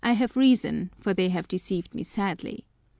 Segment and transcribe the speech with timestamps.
[0.03, 2.65] have reason, for tliey Lave deceived me sadly.